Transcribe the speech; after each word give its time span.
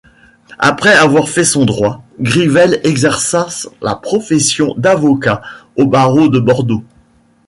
Après 0.57 0.95
avoir 0.95 1.29
fait 1.29 1.43
son 1.43 1.63
droit, 1.63 2.03
Grivel 2.19 2.81
exerça 2.83 3.49
la 3.83 3.93
profession 3.95 4.73
d'avocat 4.75 5.43
au 5.77 5.85
barreau 5.85 6.27
de 6.27 6.39
Bordeaux. 6.39 6.83